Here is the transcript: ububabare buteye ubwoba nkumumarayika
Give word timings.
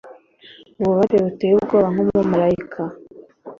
ububabare 0.79 1.17
buteye 1.25 1.53
ubwoba 1.55 1.87
nkumumarayika 1.93 2.81